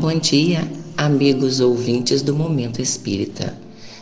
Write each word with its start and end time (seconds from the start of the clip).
Bom 0.00 0.18
dia, 0.18 0.66
amigos 0.96 1.60
ouvintes 1.60 2.22
do 2.22 2.34
Momento 2.34 2.80
Espírita. 2.80 3.54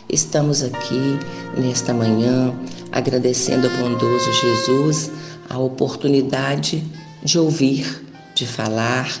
Estamos 0.07 0.63
aqui 0.63 1.19
nesta 1.57 1.93
manhã 1.93 2.57
agradecendo 2.89 3.67
ao 3.67 3.73
bondoso 3.75 4.31
Jesus 4.31 5.11
a 5.49 5.59
oportunidade 5.59 6.81
de 7.21 7.37
ouvir, 7.37 8.01
de 8.33 8.47
falar, 8.47 9.11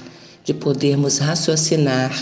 de 0.45 0.53
podermos 0.53 1.17
raciocinar 1.17 2.13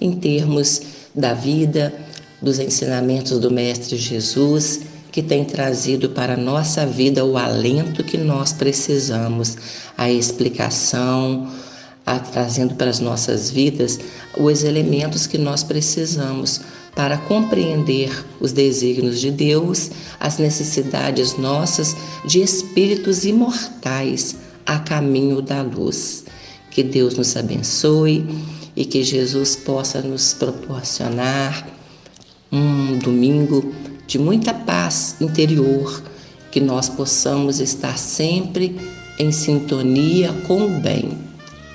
em 0.00 0.10
termos 0.16 0.82
da 1.14 1.32
vida, 1.32 1.94
dos 2.42 2.58
ensinamentos 2.58 3.38
do 3.38 3.48
Mestre 3.48 3.96
Jesus, 3.96 4.80
que 5.12 5.22
tem 5.22 5.44
trazido 5.44 6.08
para 6.08 6.34
a 6.34 6.36
nossa 6.36 6.84
vida 6.84 7.24
o 7.24 7.38
alento 7.38 8.02
que 8.02 8.18
nós 8.18 8.52
precisamos, 8.52 9.56
a 9.96 10.10
explicação, 10.10 11.48
a, 12.10 12.18
trazendo 12.18 12.74
para 12.74 12.90
as 12.90 12.98
nossas 12.98 13.50
vidas 13.50 14.00
os 14.36 14.64
elementos 14.64 15.28
que 15.28 15.38
nós 15.38 15.62
precisamos 15.62 16.60
para 16.94 17.16
compreender 17.16 18.10
os 18.40 18.50
desígnios 18.50 19.20
de 19.20 19.30
Deus, 19.30 19.90
as 20.18 20.38
necessidades 20.38 21.38
nossas 21.38 21.96
de 22.24 22.42
espíritos 22.42 23.24
imortais 23.24 24.36
a 24.66 24.80
caminho 24.80 25.40
da 25.40 25.62
luz. 25.62 26.24
Que 26.70 26.82
Deus 26.82 27.16
nos 27.16 27.36
abençoe 27.36 28.26
e 28.74 28.84
que 28.84 29.04
Jesus 29.04 29.54
possa 29.54 30.02
nos 30.02 30.34
proporcionar 30.34 31.66
um 32.50 32.98
domingo 32.98 33.72
de 34.06 34.18
muita 34.18 34.52
paz 34.52 35.14
interior, 35.20 36.02
que 36.50 36.60
nós 36.60 36.88
possamos 36.88 37.60
estar 37.60 37.96
sempre 37.96 38.76
em 39.16 39.30
sintonia 39.30 40.32
com 40.48 40.66
o 40.66 40.80
bem 40.80 41.29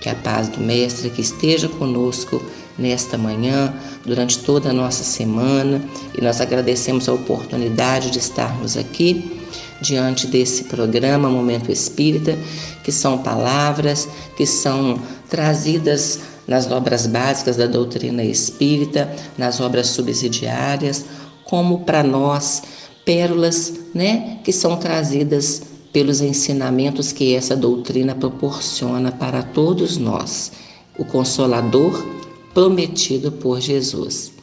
que 0.05 0.09
a 0.09 0.13
paz 0.13 0.49
do 0.49 0.59
Mestre 0.59 1.09
que 1.09 1.21
esteja 1.21 1.67
conosco 1.67 2.39
nesta 2.77 3.17
manhã, 3.17 3.73
durante 4.05 4.37
toda 4.37 4.69
a 4.69 4.73
nossa 4.73 5.03
semana, 5.03 5.83
e 6.15 6.21
nós 6.23 6.39
agradecemos 6.39 7.09
a 7.09 7.13
oportunidade 7.13 8.11
de 8.11 8.19
estarmos 8.19 8.77
aqui 8.77 9.41
diante 9.81 10.27
desse 10.27 10.65
programa 10.65 11.27
Momento 11.27 11.71
Espírita, 11.71 12.37
que 12.83 12.91
são 12.91 13.17
palavras 13.17 14.07
que 14.37 14.45
são 14.45 15.01
trazidas 15.27 16.19
nas 16.47 16.69
obras 16.69 17.07
básicas 17.07 17.57
da 17.57 17.65
doutrina 17.65 18.23
espírita, 18.23 19.11
nas 19.35 19.59
obras 19.59 19.87
subsidiárias, 19.87 21.03
como 21.43 21.79
para 21.79 22.03
nós 22.03 22.61
pérolas, 23.03 23.73
né, 23.91 24.37
que 24.43 24.51
são 24.51 24.77
trazidas 24.77 25.63
pelos 25.95 26.19
ensinamentos 26.19 27.13
que 27.13 27.33
essa 27.33 27.55
doutrina 27.55 28.13
proporciona 28.13 29.13
para 29.13 29.41
todos 29.41 29.95
nós, 29.95 30.51
o 30.97 31.05
Consolador 31.05 32.05
prometido 32.53 33.31
por 33.31 33.61
Jesus. 33.61 34.33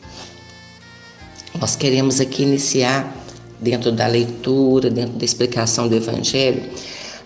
Nós 1.61 1.77
queremos 1.77 2.22
aqui 2.22 2.44
iniciar, 2.44 3.14
dentro 3.61 3.92
da 3.92 4.06
leitura, 4.06 4.89
dentro 4.89 5.19
da 5.19 5.25
explicação 5.27 5.89
do 5.89 5.94
Evangelho, 5.94 6.62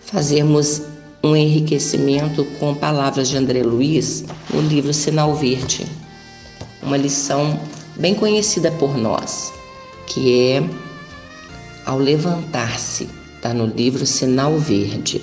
fazermos 0.05 0.83
um 1.23 1.37
enriquecimento 1.37 2.45
com 2.59 2.75
palavras 2.75 3.29
de 3.29 3.37
André 3.37 3.63
Luiz 3.63 4.25
no 4.53 4.61
livro 4.61 4.93
Sinal 4.93 5.37
Verde, 5.37 5.87
uma 6.83 6.97
lição 6.97 7.61
bem 7.95 8.13
conhecida 8.13 8.73
por 8.73 8.99
nós, 8.99 9.53
que 10.05 10.51
é 10.51 10.69
ao 11.85 11.97
levantar-se 11.97 13.16
está 13.47 13.55
no 13.55 13.67
livro 13.67 14.05
Sinal 14.05 14.59
Verde. 14.59 15.23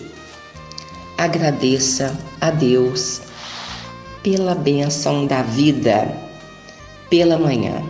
Agradeça 1.17 2.17
a 2.39 2.51
Deus 2.51 3.19
pela 4.23 4.55
benção 4.55 5.25
da 5.25 5.41
vida, 5.41 6.09
pela 7.09 7.37
manhã. 7.37 7.83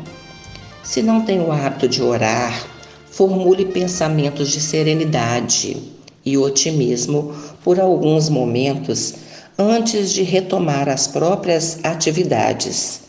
Se 0.81 1.03
não 1.03 1.21
tem 1.21 1.39
o 1.39 1.51
hábito 1.51 1.87
de 1.87 2.01
orar, 2.01 2.65
formule 3.11 3.65
pensamentos 3.65 4.49
de 4.49 4.59
serenidade 4.59 5.77
e 6.25 6.35
otimismo 6.35 7.35
por 7.63 7.79
alguns 7.79 8.27
momentos 8.27 9.13
antes 9.55 10.11
de 10.11 10.23
retomar 10.23 10.89
as 10.89 11.05
próprias 11.05 11.77
atividades. 11.83 13.01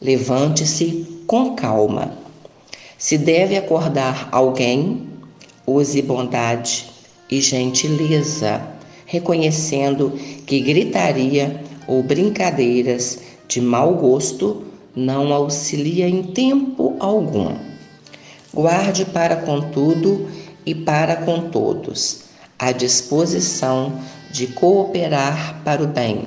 Levante-se 0.00 1.22
com 1.26 1.54
calma. 1.54 2.16
Se 2.96 3.18
deve 3.18 3.58
acordar 3.58 4.30
alguém, 4.32 5.11
use 5.66 6.00
bondade 6.02 6.86
e 7.30 7.40
gentileza, 7.40 8.60
reconhecendo 9.06 10.10
que 10.46 10.60
gritaria 10.60 11.62
ou 11.86 12.02
brincadeiras 12.02 13.18
de 13.48 13.60
mau 13.60 13.94
gosto 13.94 14.64
não 14.94 15.32
auxilia 15.32 16.08
em 16.08 16.22
tempo 16.22 16.96
algum. 16.98 17.56
Guarde 18.52 19.04
para 19.06 19.36
com 19.36 19.60
tudo 19.70 20.28
e 20.66 20.74
para 20.74 21.16
com 21.16 21.50
todos 21.50 22.24
a 22.58 22.70
disposição 22.70 23.98
de 24.30 24.46
cooperar 24.46 25.62
para 25.64 25.82
o 25.82 25.86
bem. 25.86 26.26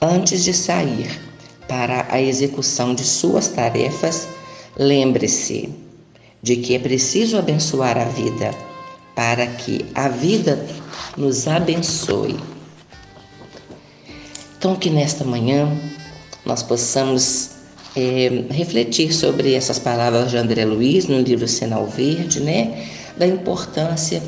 Antes 0.00 0.42
de 0.42 0.52
sair 0.52 1.20
para 1.68 2.06
a 2.10 2.20
execução 2.20 2.94
de 2.94 3.04
suas 3.04 3.48
tarefas, 3.48 4.26
lembre-se 4.76 5.79
de 6.42 6.56
que 6.56 6.74
é 6.74 6.78
preciso 6.78 7.38
abençoar 7.38 7.98
a 7.98 8.04
vida 8.04 8.54
para 9.14 9.46
que 9.46 9.84
a 9.94 10.08
vida 10.08 10.64
nos 11.16 11.46
abençoe. 11.46 12.38
Então, 14.56 14.76
que 14.76 14.90
nesta 14.90 15.24
manhã 15.24 15.70
nós 16.44 16.62
possamos 16.62 17.50
é, 17.96 18.44
refletir 18.50 19.12
sobre 19.12 19.54
essas 19.54 19.78
palavras 19.78 20.30
de 20.30 20.36
André 20.36 20.64
Luiz 20.64 21.06
no 21.06 21.20
livro 21.20 21.48
Sinal 21.48 21.86
Verde, 21.86 22.40
né? 22.40 22.86
Da 23.16 23.26
importância 23.26 24.22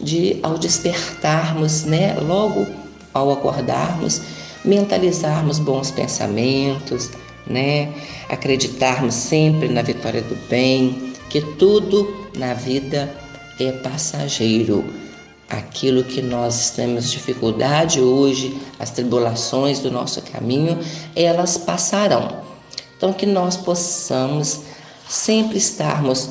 de, 0.00 0.38
ao 0.42 0.58
despertarmos, 0.58 1.84
né? 1.84 2.14
Logo 2.20 2.66
ao 3.12 3.32
acordarmos, 3.32 4.20
mentalizarmos 4.64 5.58
bons 5.58 5.90
pensamentos, 5.90 7.10
né? 7.46 7.92
Acreditarmos 8.28 9.14
sempre 9.14 9.68
na 9.68 9.82
vitória 9.82 10.22
do 10.22 10.36
bem, 10.48 11.14
que 11.30 11.40
tudo 11.40 12.28
na 12.36 12.54
vida 12.54 13.14
é 13.58 13.72
passageiro. 13.72 14.84
Aquilo 15.48 16.02
que 16.02 16.20
nós 16.20 16.70
temos 16.70 17.10
dificuldade 17.10 18.00
hoje, 18.00 18.56
as 18.78 18.90
tribulações 18.90 19.78
do 19.78 19.90
nosso 19.90 20.20
caminho, 20.22 20.78
elas 21.14 21.56
passarão. 21.56 22.42
Então, 22.96 23.12
que 23.12 23.26
nós 23.26 23.56
possamos 23.56 24.62
sempre 25.08 25.58
estarmos 25.58 26.30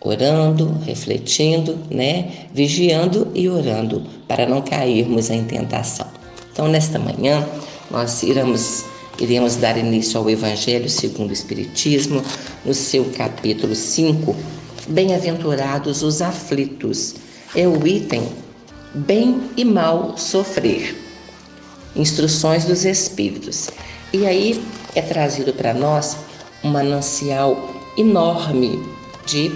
orando, 0.00 0.78
refletindo, 0.84 1.78
né? 1.90 2.46
Vigiando 2.52 3.28
e 3.34 3.48
orando 3.48 4.04
para 4.28 4.46
não 4.46 4.62
cairmos 4.62 5.30
em 5.30 5.44
tentação. 5.44 6.06
Então, 6.52 6.68
nesta 6.68 6.98
manhã, 6.98 7.46
nós 7.90 8.22
iremos 8.22 8.84
Iremos 9.18 9.54
dar 9.56 9.76
início 9.76 10.18
ao 10.18 10.28
Evangelho 10.28 10.88
segundo 10.90 11.30
o 11.30 11.32
Espiritismo, 11.32 12.22
no 12.64 12.74
seu 12.74 13.04
capítulo 13.16 13.74
5. 13.74 14.34
Bem-aventurados 14.88 16.02
os 16.02 16.20
aflitos. 16.20 17.14
É 17.54 17.66
o 17.68 17.86
item 17.86 18.28
bem 18.92 19.40
e 19.56 19.64
mal 19.64 20.18
sofrer. 20.18 20.96
Instruções 21.94 22.64
dos 22.64 22.84
Espíritos. 22.84 23.70
E 24.12 24.26
aí 24.26 24.64
é 24.96 25.00
trazido 25.00 25.52
para 25.52 25.72
nós 25.72 26.16
um 26.64 26.70
manancial 26.70 27.72
enorme 27.96 28.82
de 29.24 29.52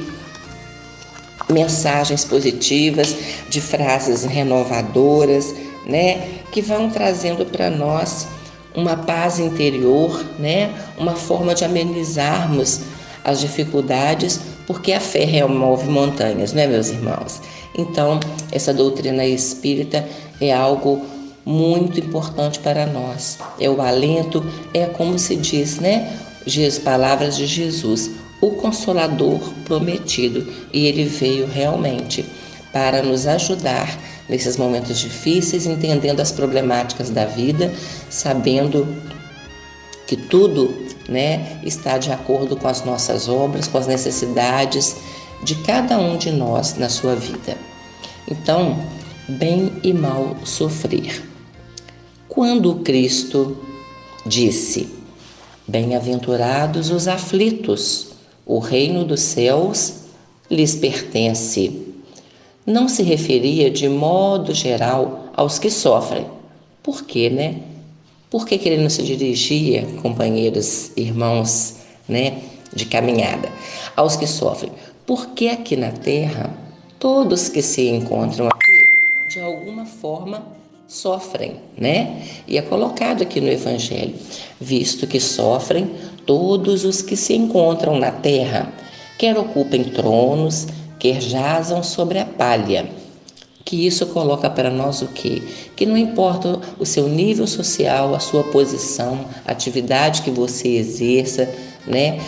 mensagens 1.50 2.24
positivas, 2.24 3.16
de 3.48 3.60
frases 3.60 4.24
renovadoras, 4.24 5.52
né, 5.84 6.42
que 6.52 6.60
vão 6.60 6.90
trazendo 6.90 7.44
para 7.46 7.70
nós 7.70 8.26
uma 8.74 8.96
paz 8.96 9.38
interior, 9.38 10.24
né? 10.38 10.72
Uma 10.96 11.14
forma 11.14 11.54
de 11.54 11.64
amenizarmos 11.64 12.80
as 13.24 13.40
dificuldades, 13.40 14.40
porque 14.66 14.92
a 14.92 15.00
fé 15.00 15.24
remove 15.24 15.88
montanhas, 15.88 16.52
né, 16.52 16.66
meus 16.66 16.88
irmãos? 16.88 17.40
Então, 17.76 18.20
essa 18.52 18.72
doutrina 18.72 19.24
espírita 19.24 20.06
é 20.40 20.52
algo 20.52 21.04
muito 21.44 21.98
importante 22.00 22.58
para 22.58 22.86
nós. 22.86 23.38
É 23.58 23.68
o 23.70 23.80
alento, 23.80 24.44
é 24.74 24.86
como 24.86 25.18
se 25.18 25.36
diz, 25.36 25.78
né? 25.78 26.18
As 26.66 26.78
palavras 26.78 27.36
de 27.36 27.46
Jesus, 27.46 28.10
o 28.40 28.50
consolador 28.52 29.40
prometido, 29.64 30.46
e 30.72 30.86
ele 30.86 31.04
veio 31.04 31.46
realmente 31.46 32.24
para 32.72 33.02
nos 33.02 33.26
ajudar 33.26 33.98
nesses 34.28 34.56
momentos 34.56 34.98
difíceis, 34.98 35.66
entendendo 35.66 36.20
as 36.20 36.30
problemáticas 36.30 37.10
da 37.10 37.24
vida, 37.24 37.72
sabendo 38.10 38.86
que 40.06 40.16
tudo 40.16 40.74
né, 41.08 41.58
está 41.62 41.98
de 41.98 42.12
acordo 42.12 42.56
com 42.56 42.68
as 42.68 42.84
nossas 42.84 43.28
obras, 43.28 43.66
com 43.66 43.78
as 43.78 43.86
necessidades 43.86 44.96
de 45.42 45.54
cada 45.56 45.98
um 45.98 46.16
de 46.16 46.30
nós 46.30 46.76
na 46.76 46.88
sua 46.88 47.14
vida. 47.14 47.56
Então, 48.30 48.84
bem 49.28 49.72
e 49.82 49.92
mal 49.92 50.36
sofrer. 50.44 51.22
Quando 52.28 52.76
Cristo 52.76 53.56
disse: 54.26 54.88
Bem-aventurados 55.66 56.90
os 56.90 57.08
aflitos, 57.08 58.08
o 58.46 58.58
reino 58.58 59.04
dos 59.04 59.20
céus 59.20 59.94
lhes 60.50 60.74
pertence. 60.74 61.87
Não 62.68 62.86
se 62.86 63.02
referia 63.02 63.70
de 63.70 63.88
modo 63.88 64.52
geral 64.52 65.30
aos 65.34 65.58
que 65.58 65.70
sofrem. 65.70 66.26
Por 66.82 67.02
quê, 67.04 67.30
né? 67.30 67.62
Por 68.28 68.46
que, 68.46 68.58
que 68.58 68.68
ele 68.68 68.82
não 68.82 68.90
se 68.90 69.02
dirigia, 69.02 69.86
companheiros, 70.02 70.92
irmãos, 70.94 71.76
né, 72.06 72.42
de 72.74 72.84
caminhada, 72.84 73.48
aos 73.96 74.16
que 74.16 74.26
sofrem? 74.26 74.70
Porque 75.06 75.48
aqui 75.48 75.76
na 75.76 75.92
terra, 75.92 76.54
todos 76.98 77.48
que 77.48 77.62
se 77.62 77.88
encontram 77.88 78.48
aqui, 78.48 79.32
de 79.32 79.40
alguma 79.40 79.86
forma, 79.86 80.46
sofrem, 80.86 81.56
né? 81.74 82.22
E 82.46 82.58
é 82.58 82.60
colocado 82.60 83.22
aqui 83.22 83.40
no 83.40 83.48
Evangelho, 83.48 84.14
visto 84.60 85.06
que 85.06 85.18
sofrem 85.18 85.90
todos 86.26 86.84
os 86.84 87.00
que 87.00 87.16
se 87.16 87.32
encontram 87.32 87.98
na 87.98 88.10
terra, 88.10 88.70
quer 89.18 89.38
ocupem 89.38 89.84
tronos, 89.84 90.66
quer 90.98 91.20
jazam 91.20 91.82
sobre 91.82 92.18
a 92.18 92.24
palha. 92.24 92.88
Que 93.64 93.86
isso 93.86 94.06
coloca 94.06 94.48
para 94.48 94.70
nós 94.70 95.02
o 95.02 95.08
quê? 95.08 95.42
Que 95.76 95.84
não 95.84 95.96
importa 95.96 96.58
o 96.78 96.86
seu 96.86 97.08
nível 97.08 97.46
social, 97.46 98.14
a 98.14 98.18
sua 98.18 98.44
posição, 98.44 99.26
a 99.46 99.52
atividade 99.52 100.22
que 100.22 100.30
você 100.30 100.68
exerça, 100.68 101.48
né? 101.86 102.18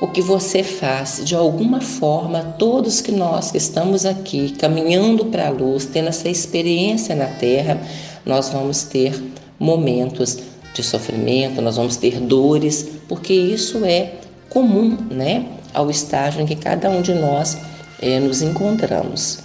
o 0.00 0.06
que 0.06 0.22
você 0.22 0.62
faz, 0.62 1.20
de 1.22 1.36
alguma 1.36 1.82
forma, 1.82 2.54
todos 2.58 3.02
que 3.02 3.12
nós 3.12 3.50
que 3.50 3.58
estamos 3.58 4.06
aqui 4.06 4.52
caminhando 4.52 5.26
para 5.26 5.48
a 5.48 5.50
luz, 5.50 5.84
tendo 5.84 6.08
essa 6.08 6.28
experiência 6.28 7.14
na 7.14 7.26
Terra, 7.26 7.78
nós 8.24 8.48
vamos 8.48 8.84
ter 8.84 9.22
momentos 9.58 10.38
de 10.72 10.82
sofrimento, 10.82 11.60
nós 11.60 11.76
vamos 11.76 11.96
ter 11.96 12.18
dores, 12.18 12.88
porque 13.06 13.34
isso 13.34 13.84
é 13.84 14.14
comum, 14.48 14.96
né, 15.10 15.44
ao 15.74 15.90
estágio 15.90 16.40
em 16.40 16.46
que 16.46 16.56
cada 16.56 16.88
um 16.88 17.02
de 17.02 17.12
nós 17.12 17.58
é, 18.00 18.18
nos 18.18 18.42
encontramos. 18.42 19.40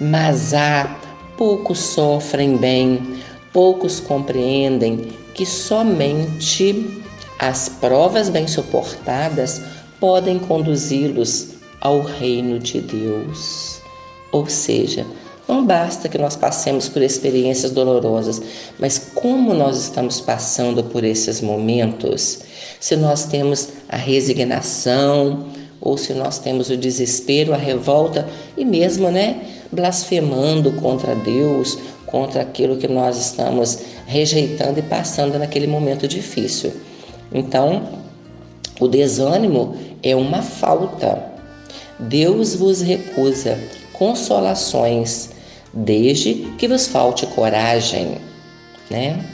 Mas 0.00 0.54
há 0.54 0.98
poucos 1.36 1.78
sofrem 1.78 2.56
bem, 2.56 3.18
poucos 3.52 4.00
compreendem 4.00 5.08
que 5.34 5.44
somente 5.44 7.02
as 7.38 7.68
provas 7.68 8.28
bem 8.30 8.46
suportadas 8.46 9.60
podem 10.00 10.38
conduzi-los 10.38 11.48
ao 11.80 12.02
reino 12.02 12.58
de 12.58 12.80
Deus. 12.80 13.80
Ou 14.32 14.46
seja, 14.48 15.06
não 15.48 15.64
basta 15.64 16.08
que 16.08 16.18
nós 16.18 16.34
passemos 16.34 16.88
por 16.88 17.02
experiências 17.02 17.70
dolorosas, 17.70 18.42
mas 18.78 19.10
como 19.14 19.54
nós 19.54 19.78
estamos 19.78 20.20
passando 20.20 20.82
por 20.82 21.04
esses 21.04 21.40
momentos, 21.40 22.40
se 22.80 22.96
nós 22.96 23.24
temos 23.24 23.68
a 23.88 23.96
resignação, 23.96 25.46
ou 25.86 25.96
se 25.96 26.12
nós 26.12 26.40
temos 26.40 26.68
o 26.68 26.76
desespero, 26.76 27.54
a 27.54 27.56
revolta 27.56 28.28
e 28.56 28.64
mesmo, 28.64 29.08
né, 29.08 29.40
blasfemando 29.70 30.72
contra 30.72 31.14
Deus, 31.14 31.78
contra 32.04 32.42
aquilo 32.42 32.76
que 32.76 32.88
nós 32.88 33.16
estamos 33.16 33.78
rejeitando 34.04 34.80
e 34.80 34.82
passando 34.82 35.38
naquele 35.38 35.68
momento 35.68 36.08
difícil. 36.08 36.72
Então, 37.32 37.88
o 38.80 38.88
desânimo 38.88 39.76
é 40.02 40.16
uma 40.16 40.42
falta. 40.42 41.32
Deus 42.00 42.56
vos 42.56 42.80
recusa 42.80 43.56
consolações, 43.92 45.30
desde 45.72 46.34
que 46.58 46.66
vos 46.66 46.88
falte 46.88 47.26
coragem, 47.26 48.18
né? 48.90 49.24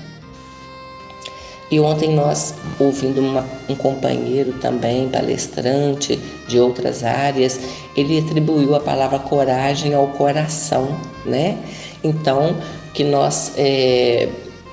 E 1.72 1.80
ontem 1.80 2.14
nós, 2.14 2.54
ouvindo 2.78 3.22
uma, 3.22 3.48
um 3.66 3.74
companheiro 3.74 4.52
também, 4.60 5.08
palestrante 5.08 6.20
de 6.46 6.60
outras 6.60 7.02
áreas, 7.02 7.58
ele 7.96 8.18
atribuiu 8.18 8.74
a 8.74 8.80
palavra 8.80 9.18
coragem 9.18 9.94
ao 9.94 10.08
coração, 10.08 10.94
né? 11.24 11.56
Então, 12.04 12.54
que 12.92 13.02
nós 13.02 13.52
é, 13.56 14.28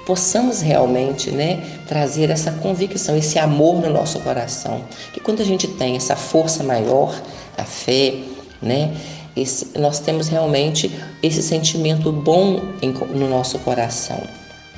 possamos 0.06 0.60
realmente 0.60 1.32
né, 1.32 1.64
trazer 1.88 2.30
essa 2.32 2.52
convicção, 2.52 3.16
esse 3.16 3.40
amor 3.40 3.80
no 3.80 3.90
nosso 3.90 4.20
coração. 4.20 4.84
Que 5.14 5.22
quando 5.22 5.40
a 5.42 5.46
gente 5.46 5.70
tem 5.70 5.96
essa 5.96 6.18
força 6.18 6.66
maior, 6.66 7.18
a 7.58 7.64
fé, 7.64 8.16
né, 8.62 8.94
esse, 9.38 9.80
nós 9.80 10.00
temos 10.00 10.28
realmente 10.28 10.92
esse 11.24 11.42
sentimento 11.42 12.12
bom 12.12 12.60
em, 12.82 12.90
no 12.92 13.30
nosso 13.30 13.58
coração, 13.60 14.22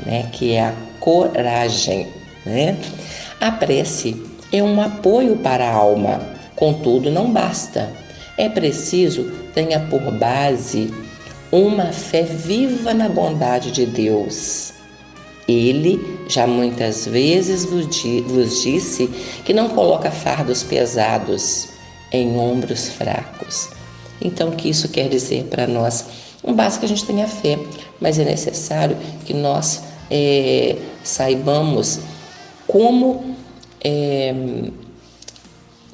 né, 0.06 0.30
que 0.32 0.54
é 0.54 0.66
a 0.66 0.74
coragem. 1.00 2.08
Né? 2.46 2.78
A 3.40 3.52
prece 3.52 4.22
é 4.52 4.62
um 4.62 4.82
apoio 4.82 5.38
para 5.38 5.66
a 5.66 5.74
alma, 5.74 6.22
contudo, 6.56 7.10
não 7.10 7.32
basta. 7.32 7.92
É 8.38 8.50
preciso 8.50 9.32
tenha 9.54 9.80
por 9.80 10.12
base 10.12 10.94
uma 11.52 11.88
fé 11.88 12.24
viva 12.24 12.94
na 12.94 13.10
bondade 13.10 13.72
de 13.72 13.86
Deus 13.86 14.74
ele 15.52 16.20
já 16.28 16.48
muitas 16.48 17.06
vezes 17.06 17.66
vos 17.66 18.62
disse 18.62 19.08
que 19.44 19.54
não 19.54 19.70
coloca 19.70 20.12
fardos 20.12 20.64
pesados 20.64 21.70
em 22.12 22.38
ombros 22.38 22.90
fracos. 22.90 23.70
Então, 24.22 24.50
o 24.50 24.56
que 24.56 24.70
isso 24.70 24.90
quer 24.90 25.10
dizer 25.10 25.46
para 25.46 25.68
nós? 25.68 26.06
Não 26.44 26.54
basta 26.54 26.80
que 26.80 26.86
a 26.86 26.90
gente 26.90 27.06
tenha 27.06 27.28
fé, 27.28 27.58
mas 28.00 28.20
é 28.20 28.26
necessário 28.26 28.98
que 29.26 29.34
nós 29.34 29.82
é, 30.12 30.76
saibamos 31.04 32.02
como 32.68 33.36
é, 33.84 34.36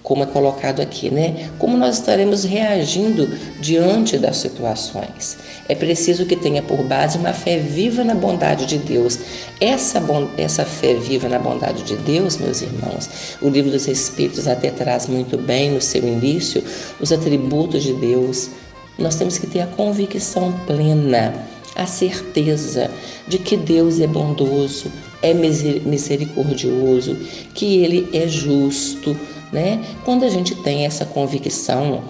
como 0.02 0.24
é 0.24 0.26
colocado 0.26 0.82
aqui, 0.82 1.10
né? 1.12 1.50
Como 1.60 1.78
nós 1.78 1.98
estaremos 1.98 2.46
reagindo 2.46 3.28
diante 3.60 4.18
das 4.18 4.38
situações. 4.38 5.38
É 5.68 5.76
preciso 5.76 6.26
que 6.26 6.38
tenha 6.38 6.64
por 6.64 6.82
base 6.84 7.18
uma 7.18 7.34
fé 7.34 7.58
viva 7.58 8.06
na 8.06 8.16
bondade 8.16 8.66
de 8.66 8.78
Deus. 8.78 9.20
Essa, 9.60 10.02
essa 10.38 10.64
fé 10.64 10.94
viva 10.94 11.28
na 11.28 11.38
bondade 11.38 11.84
de 11.84 11.98
Deus, 11.98 12.38
meus 12.38 12.62
irmãos, 12.62 13.10
o 13.42 13.50
livro 13.50 13.70
dos 13.70 13.86
Espíritos 13.86 14.48
até 14.48 14.72
traz 14.72 15.08
muito 15.08 15.38
bem 15.38 15.72
no 15.72 15.82
seu 15.82 16.02
início 16.08 16.64
os 17.02 17.12
atributos 17.12 17.84
de 17.84 17.92
Deus. 17.92 18.50
Nós 18.98 19.16
temos 19.16 19.38
que 19.38 19.46
ter 19.46 19.60
a 19.60 19.68
convicção 19.68 20.54
plena 20.66 21.34
a 21.78 21.86
certeza 21.86 22.90
de 23.28 23.38
que 23.38 23.56
Deus 23.56 24.00
é 24.00 24.08
bondoso, 24.08 24.92
é 25.22 25.34
misericordioso, 25.34 27.16
que 27.54 27.78
Ele 27.78 28.10
é 28.12 28.28
justo, 28.28 29.16
né? 29.54 29.84
Quando 30.04 30.26
a 30.26 30.30
gente 30.30 30.56
tem 30.56 30.86
essa 30.86 31.06
convicção, 31.06 32.04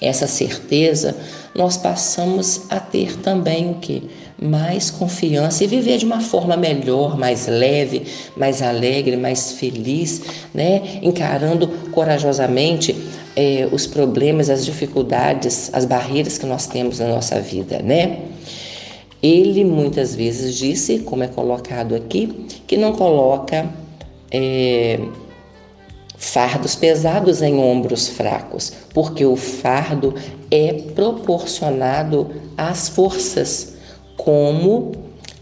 essa 0.00 0.26
certeza, 0.26 1.16
nós 1.54 1.76
passamos 1.76 2.62
a 2.68 2.80
ter 2.80 3.16
também 3.18 3.70
o 3.70 3.74
que? 3.74 4.10
Mais 4.40 4.90
confiança 4.90 5.62
e 5.62 5.66
viver 5.66 5.98
de 5.98 6.06
uma 6.06 6.20
forma 6.20 6.56
melhor, 6.56 7.16
mais 7.16 7.46
leve, 7.46 8.06
mais 8.36 8.62
alegre, 8.62 9.16
mais 9.16 9.52
feliz, 9.52 10.22
né? 10.52 11.00
Encarando 11.02 11.68
corajosamente 11.92 12.96
eh, 13.36 13.68
os 13.70 13.86
problemas, 13.86 14.50
as 14.50 14.64
dificuldades, 14.64 15.70
as 15.72 15.84
barreiras 15.84 16.38
que 16.38 16.46
nós 16.46 16.66
temos 16.66 16.98
na 16.98 17.08
nossa 17.08 17.38
vida, 17.40 17.80
né? 17.80 18.18
Ele 19.22 19.64
muitas 19.64 20.14
vezes 20.14 20.54
disse, 20.54 21.00
como 21.00 21.22
é 21.22 21.28
colocado 21.28 21.94
aqui, 21.94 22.46
que 22.66 22.76
não 22.76 22.92
coloca 22.92 23.68
é, 24.30 24.98
fardos 26.16 26.74
pesados 26.74 27.42
em 27.42 27.58
ombros 27.58 28.08
fracos, 28.08 28.72
porque 28.94 29.24
o 29.24 29.36
fardo 29.36 30.14
é 30.50 30.72
proporcionado 30.94 32.30
às 32.56 32.88
forças, 32.88 33.74
como 34.16 34.92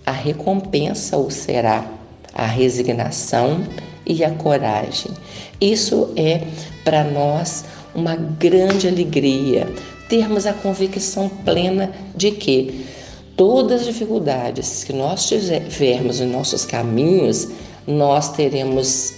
a 0.06 0.12
recompensa 0.12 1.16
o 1.16 1.30
será, 1.30 1.84
a 2.32 2.46
resignação 2.46 3.64
e 4.06 4.24
a 4.24 4.30
coragem. 4.30 5.12
Isso 5.60 6.12
é 6.16 6.42
para 6.84 7.04
nós 7.04 7.64
uma 7.94 8.16
grande 8.16 8.88
alegria, 8.88 9.68
termos 10.08 10.46
a 10.46 10.52
convicção 10.52 11.28
plena 11.28 11.92
de 12.16 12.30
que 12.30 12.86
todas 13.38 13.82
as 13.82 13.86
dificuldades 13.86 14.82
que 14.82 14.92
nós 14.92 15.26
tivermos 15.28 16.20
em 16.20 16.26
nossos 16.26 16.66
caminhos, 16.66 17.48
nós 17.86 18.32
teremos 18.32 19.14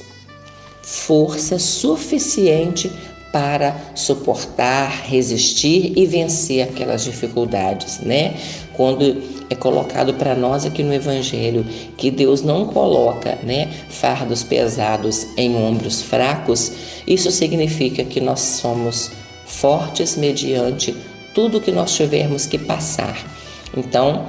força 0.83 1.59
suficiente 1.59 2.93
para 3.33 3.75
suportar, 3.95 5.05
resistir 5.07 5.95
e 5.97 6.05
vencer 6.05 6.63
aquelas 6.63 7.05
dificuldades, 7.05 8.01
né? 8.01 8.35
Quando 8.75 9.23
é 9.49 9.55
colocado 9.55 10.13
para 10.15 10.35
nós 10.35 10.67
aqui 10.67 10.83
no 10.83 10.93
evangelho 10.93 11.65
que 11.97 12.11
Deus 12.11 12.43
não 12.43 12.67
coloca, 12.67 13.39
né, 13.43 13.69
fardos 13.89 14.43
pesados 14.43 15.29
em 15.37 15.57
ombros 15.57 16.03
fracos, 16.03 16.73
isso 17.07 17.31
significa 17.31 18.05
que 18.05 18.21
nós 18.21 18.41
somos 18.41 19.11
fortes 19.47 20.17
mediante 20.17 20.95
tudo 21.35 21.61
que 21.61 21.73
nós 21.73 21.95
tivermos 21.95 22.47
que 22.47 22.59
passar. 22.59 23.40
Então, 23.77 24.27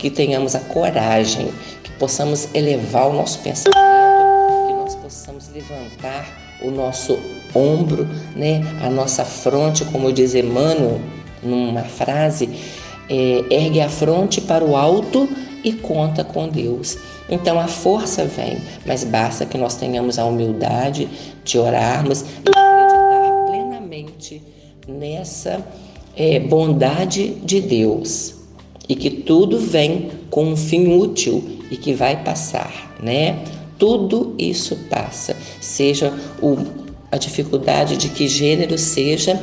que 0.00 0.10
tenhamos 0.10 0.54
a 0.54 0.60
coragem, 0.60 1.52
que 1.82 1.90
possamos 1.92 2.48
elevar 2.54 3.08
o 3.08 3.12
nosso 3.12 3.38
pensamento, 3.40 3.76
que 3.76 4.72
nós 4.72 4.94
possamos 4.96 5.48
levantar 5.50 6.26
o 6.62 6.70
nosso 6.70 7.18
ombro, 7.54 8.08
né, 8.34 8.62
a 8.82 8.90
nossa 8.90 9.24
fronte, 9.24 9.84
como 9.86 10.12
diz 10.12 10.34
Emmanuel 10.34 11.00
numa 11.42 11.82
frase, 11.82 12.48
é, 13.08 13.44
ergue 13.50 13.80
a 13.80 13.88
fronte 13.88 14.40
para 14.40 14.64
o 14.64 14.76
alto 14.76 15.28
e 15.62 15.72
conta 15.72 16.24
com 16.24 16.48
Deus. 16.48 16.96
Então 17.28 17.58
a 17.58 17.68
força 17.68 18.24
vem, 18.24 18.58
mas 18.86 19.04
basta 19.04 19.46
que 19.46 19.56
nós 19.56 19.76
tenhamos 19.76 20.18
a 20.18 20.24
humildade 20.24 21.08
de 21.44 21.58
orarmos 21.58 22.22
e 22.22 22.48
acreditar 22.48 23.46
plenamente 23.46 24.42
nessa 24.88 25.64
é, 26.16 26.40
bondade 26.40 27.34
de 27.36 27.60
Deus 27.60 28.39
e 28.90 28.96
que 28.96 29.08
tudo 29.08 29.56
vem 29.56 30.10
com 30.28 30.46
um 30.46 30.56
fim 30.56 30.98
útil 30.98 31.60
e 31.70 31.76
que 31.76 31.94
vai 31.94 32.24
passar, 32.24 32.92
né? 33.00 33.44
Tudo 33.78 34.34
isso 34.36 34.74
passa, 34.90 35.36
seja 35.60 36.12
o, 36.42 36.56
a 37.08 37.16
dificuldade 37.16 37.96
de 37.96 38.08
que 38.08 38.26
gênero 38.26 38.76
seja, 38.76 39.40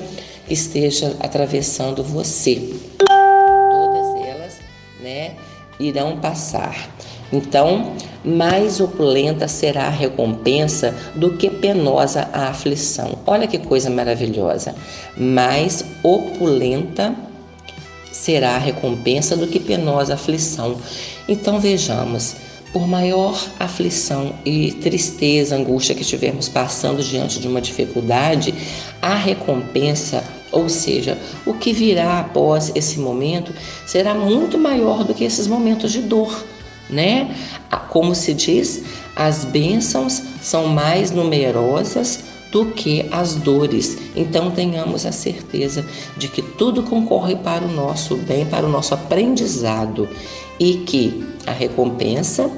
esteja 0.50 1.16
atravessando 1.22 2.04
você. 2.04 2.74
Todas 2.98 4.27
elas, 4.27 4.60
né, 5.01 5.32
irão 5.80 6.18
passar. 6.18 6.94
Então, 7.32 7.94
mais 8.25 8.82
opulenta 8.82 9.48
será 9.48 9.86
a 9.86 9.89
recompensa 9.89 10.94
do 11.16 11.38
que 11.38 11.50
penosa 11.50 12.30
a 12.34 12.50
aflição. 12.50 13.20
Olha 13.25 13.48
que 13.48 13.60
coisa 13.60 13.89
maravilhosa. 13.89 14.75
Mais 15.16 15.86
opulenta 16.04 17.16
será 18.12 18.56
a 18.56 18.60
recompensa 18.60 19.36
do 19.36 19.48
que 19.48 19.60
penosa 19.60 20.16
aflição. 20.16 20.78
Então, 21.28 21.60
vejamos. 21.60 22.36
Por 22.74 22.86
maior 22.86 23.42
aflição 23.60 24.34
e 24.46 24.74
tristeza, 24.74 25.56
angústia 25.56 25.96
que 25.96 26.02
estivermos 26.02 26.50
passando 26.50 27.02
diante 27.02 27.40
de 27.40 27.48
uma 27.48 27.62
dificuldade, 27.62 28.54
a 29.02 29.16
recompensa, 29.16 30.24
ou 30.52 30.68
seja, 30.68 31.18
o 31.46 31.54
que 31.54 31.72
virá 31.72 32.20
após 32.20 32.72
esse 32.76 33.00
momento, 33.00 33.54
será 33.86 34.14
muito 34.14 34.58
maior 34.58 35.06
do 35.06 35.14
que 35.14 35.24
esses 35.24 35.48
momentos 35.48 35.92
de 35.92 36.02
dor 36.02 36.46
né? 36.90 37.36
Como 37.90 38.14
se 38.14 38.34
diz, 38.34 38.84
as 39.16 39.46
bênçãos 39.46 40.22
são 40.42 40.68
mais 40.68 41.12
numerosas 41.12 42.20
do 42.51 42.66
que 42.66 43.06
as 43.12 43.36
dores. 43.36 43.98
Então 44.16 44.51
tenhamos 44.51 45.06
a 45.06 45.12
certeza 45.12 45.86
de 46.18 46.27
que 46.27 46.42
tudo 46.42 46.84
concorre 46.84 47.36
para 47.36 47.66
o 47.66 47.72
nosso 47.72 48.16
bem, 48.16 48.46
para 48.46 48.66
o 48.66 48.70
nosso 48.70 48.94
aprendizado 48.94 50.08
e 50.60 50.75
que 50.77 51.24
a 51.46 51.51
recompensa, 51.51 52.50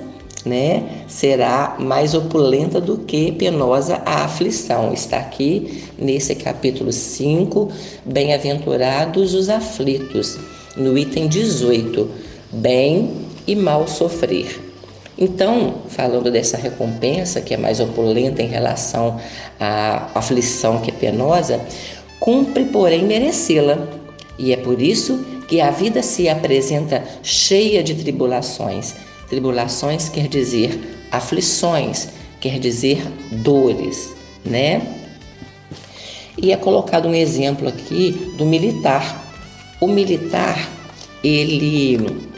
né, 0.46 1.04
será 1.08 1.76
mais 1.80 2.14
opulenta 2.14 2.80
do 2.80 2.98
que 3.00 3.32
penosa 3.34 4.02
a 4.06 4.24
aflição. 4.26 4.94
Está 4.94 5.18
aqui 5.18 5.84
nesse 5.98 6.34
capítulo 6.36 6.92
5, 6.92 7.70
bem-aventurados 8.06 9.34
os 9.34 9.50
aflitos, 9.50 10.38
no 10.76 10.98
item 10.98 11.28
18. 11.28 12.10
Bem 12.52 13.12
e 13.46 13.56
mal 13.56 13.88
sofrer. 13.88 14.69
Então, 15.22 15.82
falando 15.90 16.32
dessa 16.32 16.56
recompensa 16.56 17.42
que 17.42 17.54
é 17.54 17.58
mais 17.58 17.82
opulenta 17.82 18.42
em 18.42 18.48
relação 18.48 19.20
à 19.60 20.10
aflição 20.16 20.80
que 20.80 20.92
é 20.92 20.94
penosa, 20.94 21.60
cumpre, 22.22 22.64
porém, 22.64 23.04
merecê-la. 23.04 23.78
E 24.38 24.54
é 24.54 24.56
por 24.56 24.82
isso 24.82 25.26
que 25.50 25.60
a 25.60 25.72
vida 25.72 26.02
se 26.02 26.30
apresenta 26.30 27.04
cheia 27.22 27.84
de 27.84 27.96
tribulações. 27.96 28.96
Tribulações 29.28 30.08
quer 30.08 30.30
dizer 30.30 30.80
aflições, 31.12 32.08
quer 32.40 32.58
dizer 32.58 33.04
dores, 33.30 34.16
né? 34.46 34.82
E 36.38 36.54
é 36.54 36.56
colocado 36.56 37.10
um 37.10 37.14
exemplo 37.14 37.68
aqui 37.68 38.34
do 38.38 38.46
militar. 38.46 39.26
O 39.82 39.88
militar, 39.88 40.70
ele 41.22 42.29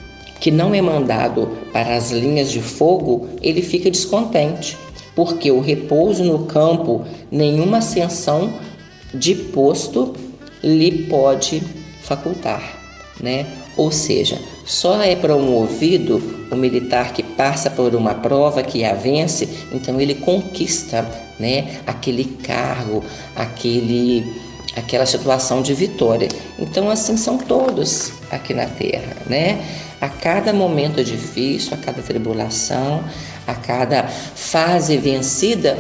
que 0.42 0.50
não 0.50 0.74
é 0.74 0.82
mandado 0.82 1.48
para 1.72 1.96
as 1.96 2.12
linhas 2.12 2.52
de 2.52 2.60
fogo, 2.60 3.30
ele 3.42 3.62
fica 3.62 3.92
descontente, 3.92 4.76
porque 5.16 5.52
o 5.52 5.62
repouso 5.62 6.24
no 6.24 6.48
campo, 6.48 7.06
nenhuma 7.32 7.78
ascensão 7.78 8.52
de 9.14 9.36
posto 9.36 10.14
lhe 10.64 11.04
pode 11.04 11.62
facultar, 12.02 12.62
né? 13.22 13.46
Ou 13.78 13.92
seja, 13.92 14.40
só 14.66 15.02
é 15.02 15.16
promovido 15.16 16.22
o 16.52 16.56
militar 16.56 17.14
que 17.14 17.22
passa 17.22 17.70
por 17.70 17.94
uma 17.94 18.16
prova 18.16 18.64
que 18.64 18.84
a 18.84 18.94
vence, 18.94 19.48
então 19.72 20.02
ele 20.02 20.16
conquista, 20.16 21.08
né, 21.40 21.80
aquele 21.86 22.26
cargo, 22.26 23.04
aquele 23.36 24.26
aquela 24.76 25.06
situação 25.06 25.62
de 25.62 25.74
vitória. 25.74 26.30
Então 26.58 26.90
assim 26.90 27.18
são 27.18 27.38
todos 27.38 28.14
aqui 28.32 28.54
na 28.54 28.66
terra, 28.66 29.18
né? 29.28 29.60
A 30.02 30.10
cada 30.10 30.52
momento 30.52 31.04
difícil, 31.04 31.76
a 31.76 31.78
cada 31.78 32.02
tribulação, 32.02 33.04
a 33.46 33.54
cada 33.54 34.04
fase 34.08 34.98
vencida, 34.98 35.78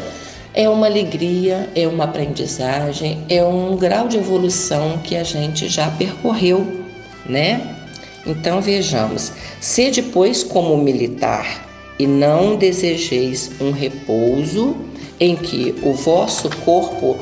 é 0.53 0.69
uma 0.69 0.85
alegria, 0.85 1.67
é 1.75 1.87
uma 1.87 2.03
aprendizagem, 2.03 3.25
é 3.27 3.43
um 3.43 3.75
grau 3.75 4.07
de 4.07 4.17
evolução 4.17 4.99
que 4.99 5.15
a 5.15 5.23
gente 5.23 5.67
já 5.67 5.89
percorreu, 5.89 6.85
né? 7.25 7.77
Então 8.23 8.61
vejamos, 8.61 9.31
sede 9.59 10.03
pois 10.03 10.43
como 10.43 10.77
militar 10.77 11.67
e 11.97 12.05
não 12.05 12.55
desejeis 12.55 13.51
um 13.59 13.71
repouso 13.71 14.77
em 15.19 15.35
que 15.35 15.73
o 15.81 15.93
vosso 15.93 16.47
corpo 16.57 17.17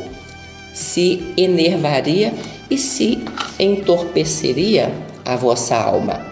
se 0.74 1.34
enervaria 1.38 2.34
e 2.70 2.78
se 2.78 3.24
entorpeceria 3.58 4.92
a 5.24 5.38
vossa 5.38 5.78
alma. 5.78 6.29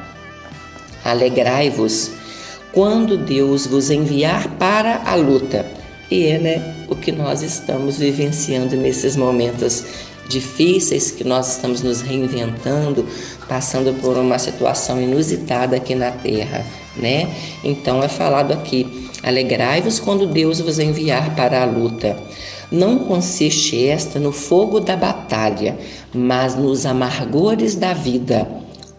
Alegrai-vos 1.08 2.12
quando 2.74 3.18
Deus 3.18 3.66
vos 3.66 3.90
enviar 3.90 4.50
para 4.58 5.04
a 5.06 5.16
luta. 5.16 5.66
E 6.12 6.28
é 6.28 6.38
né, 6.38 6.76
o 6.90 6.96
que 6.98 7.14
nós 7.14 7.42
estamos 7.42 7.98
vivenciando 7.98 8.76
nesses 8.76 9.16
momentos 9.16 9.86
difíceis, 10.28 11.10
que 11.10 11.24
nós 11.24 11.56
estamos 11.56 11.82
nos 11.82 12.02
reinventando, 12.02 13.06
passando 13.48 13.94
por 14.02 14.18
uma 14.18 14.38
situação 14.38 15.02
inusitada 15.02 15.78
aqui 15.78 15.96
na 15.96 16.12
Terra, 16.12 16.66
né? 16.98 17.34
Então 17.64 18.04
é 18.04 18.10
falado 18.10 18.52
aqui: 18.52 19.10
alegrai-vos 19.24 20.02
quando 20.02 20.28
Deus 20.28 20.60
vos 20.60 20.78
enviar 20.78 21.36
para 21.36 21.62
a 21.62 21.66
luta. 21.66 22.18
Não 22.70 23.00
consiste 23.00 23.88
esta 23.88 24.20
no 24.20 24.34
fogo 24.34 24.82
da 24.82 24.98
batalha, 24.98 25.78
mas 26.14 26.54
nos 26.54 26.86
amargores 26.86 27.76
da 27.76 27.94
vida, 27.94 28.46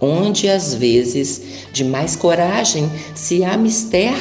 onde 0.01 0.49
às 0.49 0.75
vezes 0.75 1.67
de 1.73 1.85
mais 1.85 2.15
coragem 2.15 2.91
se 3.15 3.45
há 3.45 3.57
mister 3.57 4.15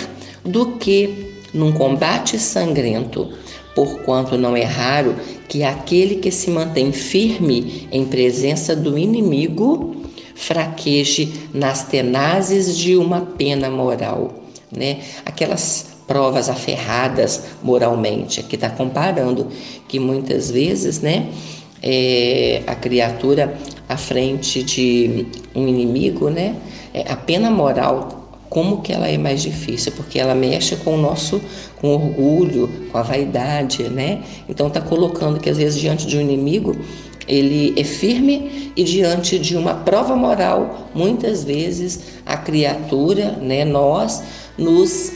do 0.43 0.77
que 0.77 1.41
num 1.53 1.71
combate 1.71 2.39
sangrento, 2.39 3.29
porquanto 3.75 4.37
não 4.37 4.55
é 4.55 4.63
raro 4.63 5.15
que 5.47 5.63
aquele 5.63 6.15
que 6.15 6.31
se 6.31 6.49
mantém 6.49 6.91
firme 6.91 7.87
em 7.91 8.05
presença 8.05 8.75
do 8.75 8.97
inimigo 8.97 9.95
fraqueje 10.35 11.49
nas 11.53 11.83
tenazes 11.83 12.77
de 12.77 12.95
uma 12.95 13.21
pena 13.21 13.69
moral, 13.69 14.43
né? 14.71 14.99
Aquelas 15.25 15.97
provas 16.07 16.49
aferradas 16.49 17.43
moralmente. 17.61 18.39
Aqui 18.39 18.55
está 18.55 18.69
comparando 18.69 19.47
que 19.87 19.99
muitas 19.99 20.49
vezes, 20.49 21.01
né, 21.01 21.27
é, 21.83 22.63
a 22.65 22.75
criatura 22.75 23.57
à 23.87 23.97
frente 23.97 24.63
de 24.63 25.25
um 25.55 25.67
inimigo, 25.67 26.29
né, 26.29 26.55
é, 26.93 27.11
a 27.11 27.15
pena 27.15 27.49
moral 27.49 28.17
como 28.49 28.81
que 28.81 28.93
ela 28.93 29.07
é 29.07 29.17
mais 29.17 29.41
difícil, 29.41 29.91
porque 29.91 30.19
ela 30.19 30.33
mexe 30.33 30.75
com 30.77 30.95
o 30.95 30.97
nosso, 30.97 31.41
com 31.81 31.93
orgulho, 31.93 32.69
com 32.91 32.97
a 32.97 33.01
vaidade, 33.01 33.83
né? 33.89 34.21
Então 34.47 34.67
está 34.67 34.79
colocando 34.79 35.39
que 35.39 35.49
às 35.49 35.57
vezes 35.57 35.79
diante 35.79 36.07
de 36.07 36.17
um 36.17 36.21
inimigo 36.21 36.75
ele 37.27 37.73
é 37.77 37.83
firme 37.83 38.71
e 38.75 38.83
diante 38.83 39.37
de 39.37 39.57
uma 39.57 39.73
prova 39.73 40.15
moral, 40.15 40.89
muitas 40.95 41.43
vezes 41.43 41.99
a 42.25 42.37
criatura, 42.37 43.31
né, 43.33 43.65
nós 43.65 44.23
nos 44.57 45.11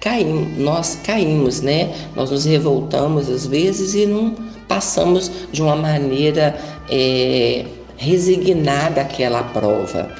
caímos, 0.00 0.58
nós 0.58 0.98
caímos, 1.04 1.60
né? 1.60 1.94
Nós 2.14 2.30
nos 2.30 2.44
revoltamos 2.44 3.28
às 3.30 3.46
vezes 3.46 3.94
e 3.94 4.06
não 4.06 4.34
passamos 4.66 5.30
de 5.52 5.62
uma 5.62 5.76
maneira 5.76 6.58
é, 6.90 7.64
resignada 7.96 9.00
àquela 9.02 9.42
prova. 9.42 10.10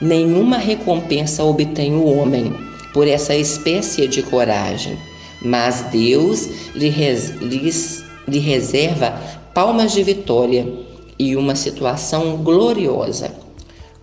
Nenhuma 0.00 0.58
recompensa 0.58 1.42
obtém 1.42 1.94
o 1.94 2.04
homem 2.04 2.54
por 2.92 3.06
essa 3.08 3.34
espécie 3.34 4.06
de 4.06 4.22
coragem, 4.22 4.98
mas 5.42 5.82
Deus 5.90 6.48
lhe, 6.74 6.88
res, 6.88 7.30
lhes, 7.40 8.04
lhe 8.26 8.38
reserva 8.38 9.20
palmas 9.54 9.92
de 9.92 10.02
vitória 10.02 10.66
e 11.18 11.36
uma 11.36 11.54
situação 11.54 12.36
gloriosa. 12.38 13.32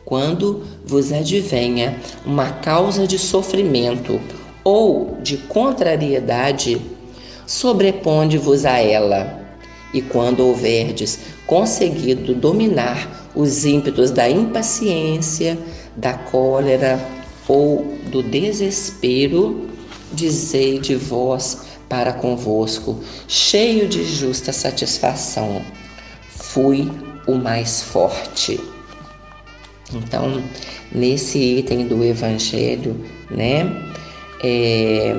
Quando 0.06 0.63
vos 0.86 1.12
advenha 1.12 1.98
uma 2.25 2.50
causa 2.50 3.08
de 3.08 3.18
sofrimento 3.18 4.20
ou 4.63 5.18
de 5.22 5.38
contrariedade, 5.38 6.82
sobreponde-vos 7.46 8.65
a 8.65 8.80
ela. 8.80 9.42
E 9.93 10.01
quando 10.01 10.39
houverdes 10.41 11.19
conseguido 11.45 12.33
dominar 12.33 13.29
os 13.35 13.65
ímpetos 13.65 14.12
da 14.12 14.29
impaciência, 14.29 15.57
da 15.95 16.13
cólera 16.13 17.00
ou 17.47 17.97
do 18.09 18.23
desespero, 18.23 19.69
dizei 20.12 20.79
de 20.79 20.95
vós 20.95 21.62
para 21.88 22.13
convosco, 22.13 23.00
cheio 23.27 23.88
de 23.88 24.03
justa 24.03 24.51
satisfação: 24.51 25.62
fui 26.27 26.89
o 27.27 27.35
mais 27.35 27.81
forte. 27.81 28.59
Então, 29.93 30.43
nesse 30.91 31.38
item 31.38 31.88
do 31.88 32.03
Evangelho, 32.03 32.95
né, 33.29 33.91
é, 34.43 35.15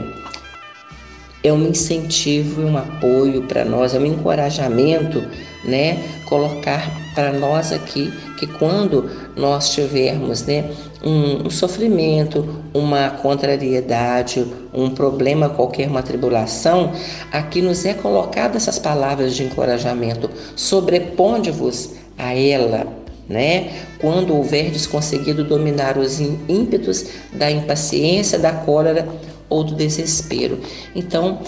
é 1.44 1.52
um 1.52 1.68
incentivo 1.68 2.62
e 2.62 2.64
um 2.64 2.78
apoio 2.78 3.42
para 3.42 3.66
nós, 3.66 3.94
é 3.94 3.98
um 3.98 4.06
encorajamento, 4.06 5.22
né, 5.62 6.02
colocar 6.24 6.90
para 7.14 7.32
nós 7.32 7.70
aqui 7.70 8.10
que 8.38 8.46
quando 8.46 9.10
nós 9.36 9.72
tivermos, 9.74 10.42
né, 10.46 10.70
um, 11.04 11.46
um, 11.46 11.50
sofrimento, 11.50 12.62
uma 12.72 13.10
contrariedade, 13.10 14.44
um 14.72 14.88
problema 14.90 15.50
qualquer, 15.50 15.86
uma 15.86 16.02
tribulação, 16.02 16.92
aqui 17.30 17.60
nos 17.60 17.84
é 17.84 17.92
colocado 17.92 18.56
essas 18.56 18.78
palavras 18.78 19.36
de 19.36 19.44
encorajamento. 19.44 20.30
Sobreponde-vos 20.56 21.92
a 22.16 22.34
ela, 22.34 22.86
né? 23.28 23.70
Quando 24.00 24.34
houverdes 24.34 24.86
conseguido 24.86 25.44
dominar 25.44 25.98
os 25.98 26.20
ímpetos 26.20 27.06
da 27.32 27.50
impaciência, 27.50 28.38
da 28.38 28.52
cólera 28.52 29.06
ou 29.54 29.62
do 29.62 29.74
desespero. 29.74 30.58
Então, 30.94 31.40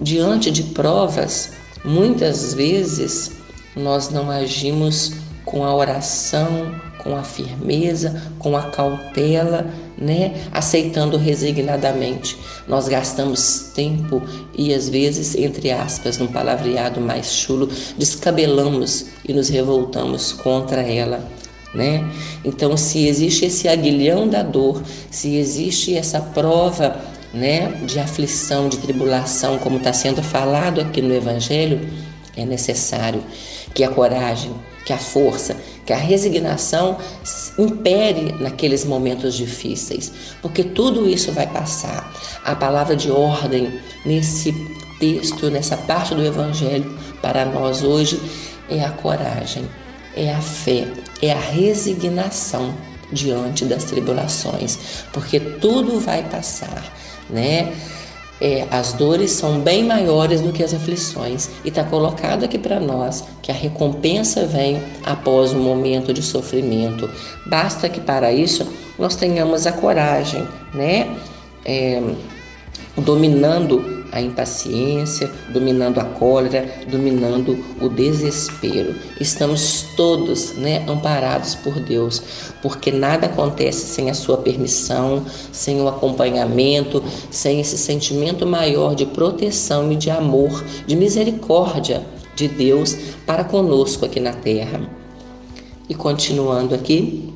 diante 0.00 0.50
de 0.50 0.62
provas, 0.62 1.52
muitas 1.84 2.54
vezes 2.54 3.32
nós 3.76 4.08
não 4.08 4.30
agimos 4.30 5.12
com 5.44 5.64
a 5.64 5.74
oração, 5.74 6.74
com 6.98 7.16
a 7.16 7.22
firmeza, 7.22 8.22
com 8.38 8.56
a 8.56 8.62
cautela, 8.70 9.66
né? 9.96 10.34
Aceitando 10.52 11.16
resignadamente. 11.16 12.36
Nós 12.66 12.88
gastamos 12.88 13.70
tempo 13.74 14.22
e 14.56 14.72
às 14.72 14.88
vezes, 14.88 15.34
entre 15.34 15.70
aspas, 15.70 16.18
num 16.18 16.26
palavreado 16.26 17.00
mais 17.00 17.32
chulo, 17.32 17.68
descabelamos 17.98 19.06
e 19.26 19.32
nos 19.32 19.48
revoltamos 19.48 20.32
contra 20.32 20.82
ela. 20.82 21.26
Né? 21.72 22.04
Então, 22.44 22.76
se 22.76 23.06
existe 23.06 23.44
esse 23.44 23.68
aguilhão 23.68 24.28
da 24.28 24.42
dor, 24.42 24.82
se 25.08 25.36
existe 25.36 25.96
essa 25.96 26.20
prova 26.20 27.00
né, 27.32 27.68
de 27.84 27.98
aflição, 27.98 28.68
de 28.68 28.78
tribulação, 28.78 29.58
como 29.58 29.78
está 29.78 29.92
sendo 29.92 30.22
falado 30.22 30.80
aqui 30.80 31.00
no 31.00 31.14
Evangelho, 31.14 31.80
é 32.36 32.44
necessário 32.44 33.22
que 33.74 33.84
a 33.84 33.88
coragem, 33.88 34.52
que 34.84 34.92
a 34.92 34.98
força, 34.98 35.56
que 35.84 35.92
a 35.92 35.96
resignação 35.96 36.98
impere 37.58 38.32
naqueles 38.40 38.84
momentos 38.84 39.34
difíceis, 39.34 40.12
porque 40.40 40.64
tudo 40.64 41.08
isso 41.08 41.32
vai 41.32 41.46
passar. 41.46 42.12
A 42.44 42.54
palavra 42.54 42.96
de 42.96 43.10
ordem 43.10 43.80
nesse 44.04 44.52
texto, 44.98 45.50
nessa 45.50 45.76
parte 45.76 46.14
do 46.14 46.24
Evangelho, 46.24 46.98
para 47.22 47.44
nós 47.44 47.82
hoje 47.82 48.20
é 48.68 48.84
a 48.84 48.90
coragem, 48.90 49.68
é 50.16 50.32
a 50.32 50.40
fé, 50.40 50.86
é 51.22 51.32
a 51.32 51.38
resignação 51.38 52.74
diante 53.12 53.64
das 53.64 53.84
tribulações, 53.84 54.78
porque 55.12 55.40
tudo 55.40 55.98
vai 55.98 56.22
passar, 56.22 56.96
né? 57.32 57.72
é, 58.40 58.66
as 58.70 58.94
dores 58.94 59.32
são 59.32 59.60
bem 59.60 59.84
maiores 59.84 60.40
do 60.40 60.50
que 60.52 60.62
as 60.62 60.72
aflições. 60.72 61.50
E 61.64 61.68
está 61.68 61.84
colocado 61.84 62.44
aqui 62.44 62.58
para 62.58 62.80
nós 62.80 63.24
que 63.42 63.50
a 63.50 63.54
recompensa 63.54 64.46
vem 64.46 64.82
após 65.04 65.52
um 65.52 65.62
momento 65.62 66.14
de 66.14 66.22
sofrimento. 66.22 67.08
Basta 67.46 67.88
que 67.88 68.00
para 68.00 68.32
isso 68.32 68.66
nós 68.98 69.14
tenhamos 69.14 69.66
a 69.66 69.72
coragem, 69.72 70.46
né? 70.72 71.14
É, 71.64 72.02
dominando 72.96 73.99
a 74.12 74.20
impaciência, 74.20 75.30
dominando 75.48 75.98
a 75.98 76.04
cólera, 76.04 76.68
dominando 76.90 77.64
o 77.80 77.88
desespero. 77.88 78.94
Estamos 79.20 79.86
todos 79.96 80.54
né, 80.54 80.84
amparados 80.88 81.54
por 81.54 81.78
Deus, 81.80 82.22
porque 82.62 82.90
nada 82.90 83.26
acontece 83.26 83.86
sem 83.86 84.10
a 84.10 84.14
sua 84.14 84.38
permissão, 84.38 85.24
sem 85.52 85.80
o 85.80 85.88
acompanhamento, 85.88 87.02
sem 87.30 87.60
esse 87.60 87.78
sentimento 87.78 88.46
maior 88.46 88.94
de 88.94 89.06
proteção 89.06 89.90
e 89.92 89.96
de 89.96 90.10
amor, 90.10 90.64
de 90.86 90.96
misericórdia 90.96 92.04
de 92.34 92.48
Deus 92.48 92.96
para 93.26 93.44
conosco 93.44 94.04
aqui 94.04 94.20
na 94.20 94.32
terra. 94.32 94.80
E 95.88 95.94
continuando 95.94 96.74
aqui, 96.74 97.32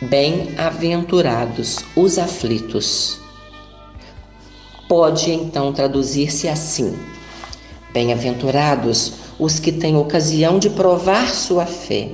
bem-aventurados 0.00 1.78
os 1.96 2.18
aflitos 2.18 3.18
pode 4.88 5.30
então 5.30 5.72
traduzir-se 5.72 6.48
assim: 6.48 6.96
Bem-aventurados 7.92 9.14
os 9.38 9.58
que 9.58 9.72
têm 9.72 9.96
ocasião 9.96 10.58
de 10.58 10.70
provar 10.70 11.28
sua 11.28 11.66
fé, 11.66 12.10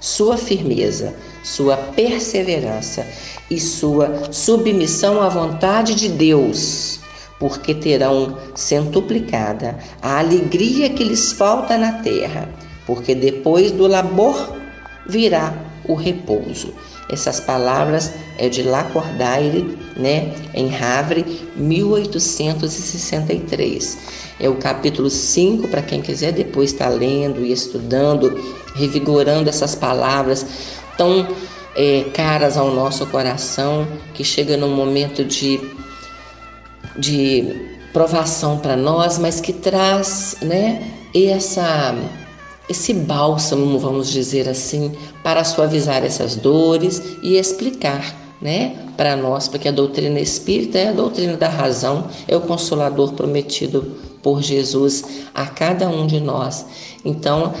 sua 0.00 0.36
firmeza, 0.36 1.14
sua 1.42 1.76
perseverança 1.76 3.06
e 3.50 3.60
sua 3.60 4.32
submissão 4.32 5.22
à 5.22 5.28
vontade 5.28 5.94
de 5.94 6.08
Deus, 6.08 7.00
porque 7.38 7.74
terão 7.74 8.36
centuplicada 8.54 9.78
a 10.00 10.18
alegria 10.18 10.90
que 10.90 11.04
lhes 11.04 11.32
falta 11.32 11.76
na 11.76 11.92
terra, 12.02 12.48
porque 12.86 13.14
depois 13.14 13.72
do 13.72 13.86
labor 13.86 14.56
virá 15.06 15.54
o 15.86 15.94
repouso. 15.94 16.72
Essas 17.08 17.40
palavras 17.40 18.12
é 18.38 18.48
de 18.48 18.62
Lacordaire, 18.62 19.76
né, 19.96 20.32
em 20.54 20.72
Havre, 20.74 21.24
1863. 21.56 23.98
É 24.40 24.48
o 24.48 24.56
capítulo 24.56 25.10
5, 25.10 25.68
para 25.68 25.82
quem 25.82 26.00
quiser 26.00 26.32
depois 26.32 26.72
estar 26.72 26.90
tá 26.90 26.90
lendo 26.90 27.44
e 27.44 27.52
estudando, 27.52 28.42
revigorando 28.74 29.48
essas 29.48 29.74
palavras 29.74 30.46
tão 30.96 31.28
é, 31.74 32.04
caras 32.14 32.56
ao 32.56 32.70
nosso 32.70 33.04
coração, 33.06 33.86
que 34.14 34.24
chega 34.24 34.56
num 34.56 34.74
momento 34.74 35.24
de, 35.24 35.60
de 36.96 37.54
provação 37.92 38.58
para 38.58 38.76
nós, 38.76 39.18
mas 39.18 39.40
que 39.40 39.52
traz 39.52 40.38
né, 40.42 40.90
essa 41.14 41.94
esse 42.68 42.94
bálsamo, 42.94 43.78
vamos 43.78 44.10
dizer 44.10 44.48
assim, 44.48 44.92
para 45.22 45.44
suavizar 45.44 46.04
essas 46.04 46.36
dores 46.36 47.02
e 47.22 47.36
explicar, 47.36 48.36
né, 48.40 48.76
para 48.96 49.16
nós, 49.16 49.48
porque 49.48 49.68
a 49.68 49.72
doutrina 49.72 50.20
espírita 50.20 50.78
é 50.78 50.88
a 50.88 50.92
doutrina 50.92 51.36
da 51.36 51.48
razão, 51.48 52.08
é 52.28 52.36
o 52.36 52.40
consolador 52.40 53.12
prometido 53.12 53.82
por 54.22 54.42
Jesus 54.42 55.04
a 55.34 55.46
cada 55.46 55.88
um 55.88 56.06
de 56.06 56.20
nós. 56.20 56.64
Então, 57.04 57.52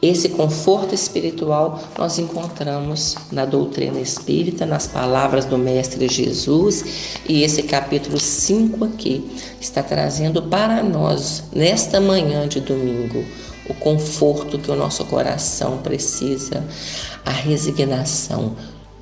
esse 0.00 0.28
conforto 0.28 0.94
espiritual 0.94 1.80
nós 1.98 2.20
encontramos 2.20 3.16
na 3.32 3.44
doutrina 3.44 3.98
espírita, 3.98 4.64
nas 4.64 4.86
palavras 4.86 5.44
do 5.44 5.58
Mestre 5.58 6.06
Jesus, 6.08 6.84
e 7.28 7.42
esse 7.42 7.64
capítulo 7.64 8.18
5 8.18 8.84
aqui 8.84 9.28
está 9.60 9.82
trazendo 9.82 10.42
para 10.42 10.84
nós, 10.84 11.44
nesta 11.52 12.00
manhã 12.00 12.46
de 12.46 12.60
domingo, 12.60 13.24
o 13.68 13.74
conforto 13.74 14.58
que 14.58 14.70
o 14.70 14.76
nosso 14.76 15.04
coração 15.04 15.78
precisa, 15.78 16.64
a 17.24 17.30
resignação. 17.30 18.56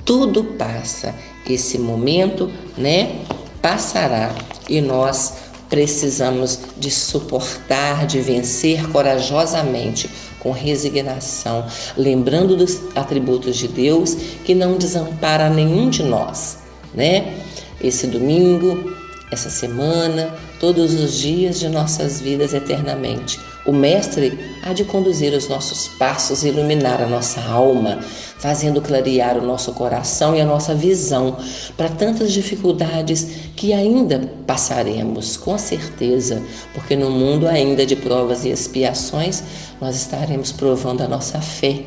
Tudo 0.05 0.45
passa. 0.45 1.15
Esse 1.49 1.79
momento, 1.79 2.51
né, 2.77 3.21
passará 3.63 4.35
e 4.69 4.81
nós 4.81 5.35
precisamos 5.69 6.61
de 6.77 6.91
suportar, 6.91 8.07
de 8.07 8.21
vencer 8.21 8.89
corajosamente, 8.91 10.09
com 10.41 10.53
resignação, 10.53 11.67
lembrando 11.97 12.57
dos 12.57 12.81
atributos 12.95 13.57
de 13.57 13.67
Deus 13.67 14.15
que 14.45 14.55
não 14.55 14.77
desampara 14.77 15.51
nenhum 15.51 15.91
de 15.91 16.05
nós, 16.05 16.59
né? 16.95 17.35
Esse 17.83 18.07
domingo, 18.07 18.95
essa 19.31 19.51
semana, 19.51 20.33
todos 20.61 20.95
os 20.95 21.15
dias 21.19 21.59
de 21.59 21.69
nossas 21.69 22.21
vidas 22.21 22.55
eternamente. 22.55 23.41
O 23.67 23.73
Mestre 23.73 24.39
há 24.63 24.73
de 24.73 24.85
conduzir 24.85 25.33
os 25.33 25.49
nossos 25.49 25.89
passos, 25.89 26.45
iluminar 26.45 27.03
a 27.03 27.07
nossa 27.07 27.41
alma, 27.41 27.99
fazendo 28.39 28.81
clarear 28.81 29.37
o 29.37 29.45
nosso 29.45 29.73
coração 29.73 30.37
e 30.37 30.41
a 30.41 30.47
nossa 30.47 30.73
visão 30.73 31.37
para 31.77 31.89
tantas 31.89 32.33
dificuldades 32.33 33.27
que 33.57 33.73
ainda 33.73 34.31
passaremos, 34.47 35.37
com 35.37 35.59
certeza, 35.59 36.41
porque 36.75 36.95
no 36.95 37.11
mundo 37.11 37.49
ainda 37.49 37.85
de 37.85 37.97
provas 37.97 38.45
e 38.45 38.51
expiações 38.51 39.43
nós 39.81 39.97
estaremos 39.97 40.53
provando 40.53 41.03
a 41.03 41.09
nossa 41.09 41.41
fé. 41.41 41.83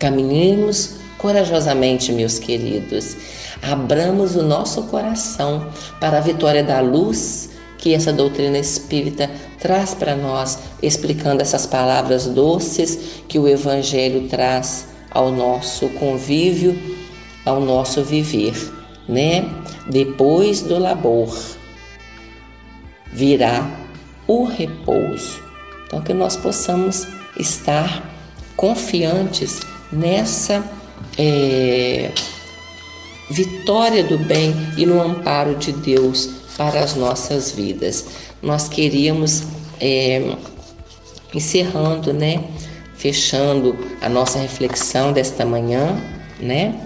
Caminhemos 0.00 0.96
corajosamente, 1.16 2.10
meus 2.10 2.40
queridos. 2.40 3.16
abramos 3.62 4.34
o 4.34 4.42
nosso 4.42 4.82
coração 4.84 5.68
para 6.00 6.18
a 6.18 6.20
vitória 6.20 6.62
da 6.62 6.80
luz 6.80 7.53
que 7.78 7.94
essa 7.94 8.12
doutrina 8.12 8.58
espírita 8.58 9.30
traz 9.58 9.94
para 9.94 10.16
nós, 10.16 10.58
explicando 10.82 11.42
essas 11.42 11.66
palavras 11.66 12.26
doces 12.26 13.22
que 13.28 13.38
o 13.38 13.48
Evangelho 13.48 14.28
traz 14.28 14.86
ao 15.10 15.30
nosso 15.30 15.88
convívio, 15.90 16.78
ao 17.44 17.60
nosso 17.60 18.02
viver, 18.02 18.54
né? 19.08 19.48
Depois 19.88 20.62
do 20.62 20.78
labor 20.78 21.36
virá 23.12 23.70
o 24.26 24.44
repouso. 24.44 25.42
Então, 25.86 26.00
que 26.00 26.12
nós 26.12 26.36
possamos 26.36 27.06
estar 27.38 28.10
confiantes 28.56 29.60
nessa 29.92 30.64
é, 31.18 32.10
vitória 33.30 34.02
do 34.02 34.18
bem 34.18 34.54
e 34.76 34.86
no 34.86 35.00
amparo 35.00 35.54
de 35.54 35.72
Deus 35.72 36.43
para 36.56 36.80
as 36.80 36.94
nossas 36.94 37.50
vidas. 37.50 38.06
Nós 38.42 38.68
queríamos, 38.68 39.44
é, 39.80 40.36
encerrando, 41.34 42.12
né, 42.12 42.44
fechando 42.96 43.76
a 44.00 44.08
nossa 44.08 44.38
reflexão 44.38 45.12
desta 45.12 45.44
manhã, 45.44 45.96
né, 46.40 46.80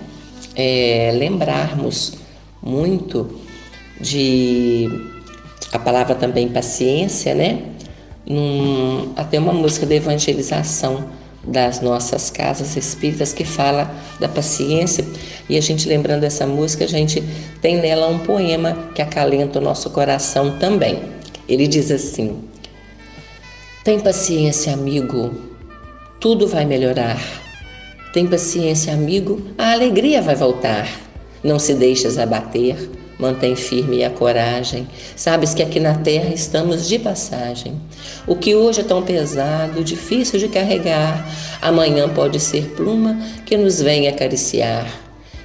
é, 0.54 1.12
lembrarmos 1.14 2.14
muito 2.62 3.40
de 4.00 4.88
a 5.72 5.78
palavra 5.78 6.14
também 6.14 6.48
paciência, 6.48 7.34
né? 7.34 7.62
Num, 8.26 9.12
até 9.16 9.38
uma 9.38 9.52
música 9.52 9.86
de 9.86 9.94
evangelização 9.94 11.08
das 11.48 11.80
nossas 11.80 12.30
casas 12.30 12.76
espíritas 12.76 13.32
que 13.32 13.44
fala 13.44 13.90
da 14.20 14.28
paciência 14.28 15.04
e 15.48 15.56
a 15.56 15.60
gente 15.60 15.88
lembrando 15.88 16.24
essa 16.24 16.46
música 16.46 16.84
a 16.84 16.88
gente 16.88 17.22
tem 17.60 17.78
nela 17.78 18.06
um 18.06 18.18
poema 18.18 18.90
que 18.94 19.02
acalenta 19.02 19.58
o 19.58 19.62
nosso 19.62 19.90
coração 19.90 20.58
também. 20.58 21.02
Ele 21.48 21.66
diz 21.66 21.90
assim: 21.90 22.44
Tem 23.82 23.98
paciência, 23.98 24.72
amigo, 24.72 25.34
tudo 26.20 26.46
vai 26.46 26.64
melhorar. 26.64 27.18
Tem 28.12 28.26
paciência, 28.26 28.92
amigo, 28.92 29.40
a 29.56 29.72
alegria 29.72 30.20
vai 30.20 30.34
voltar. 30.34 30.88
Não 31.42 31.58
se 31.58 31.74
deixes 31.74 32.18
abater 32.18 32.90
Mantém 33.18 33.56
firme 33.56 34.04
a 34.04 34.10
coragem. 34.10 34.86
Sabes 35.16 35.52
que 35.52 35.62
aqui 35.62 35.80
na 35.80 35.94
terra 35.96 36.32
estamos 36.32 36.88
de 36.88 37.00
passagem. 37.00 37.74
O 38.26 38.36
que 38.36 38.54
hoje 38.54 38.80
é 38.80 38.84
tão 38.84 39.02
pesado, 39.02 39.82
difícil 39.82 40.38
de 40.38 40.46
carregar, 40.48 41.28
amanhã 41.60 42.08
pode 42.08 42.38
ser 42.38 42.74
pluma 42.76 43.18
que 43.44 43.56
nos 43.56 43.82
vem 43.82 44.06
acariciar. 44.06 44.86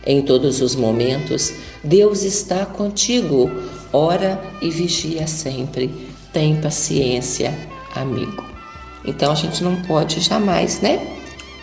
Em 0.06 0.22
todos 0.22 0.62
os 0.62 0.76
momentos, 0.76 1.52
Deus 1.84 2.24
está 2.24 2.66
contigo. 2.66 3.50
Ora 3.92 4.40
e 4.62 4.70
vigia 4.70 5.26
sempre. 5.26 5.90
Tem 6.32 6.56
paciência, 6.58 7.58
amigo. 7.96 8.44
Então 9.06 9.32
a 9.32 9.36
gente 9.36 9.64
não 9.64 9.82
pode 9.84 10.20
jamais, 10.20 10.80
né, 10.80 11.00